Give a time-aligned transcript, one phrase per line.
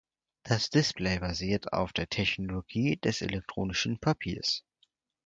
[0.41, 4.63] Das Display basiert auf der Technologie des elektronischen Papiers.